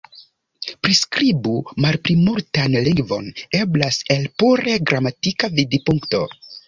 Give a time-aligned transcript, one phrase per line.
[0.85, 1.51] Priskribi
[1.85, 6.25] malplimultan lingvon eblas el pure gramatika vidpunkto.